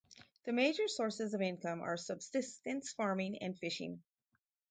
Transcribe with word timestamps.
The 0.45 0.51
major 0.51 0.87
sources 0.87 1.35
of 1.35 1.43
income 1.43 1.83
are 1.83 1.95
subsistence 1.95 2.91
farming 2.91 3.37
and 3.43 3.55
fishing. 3.55 4.01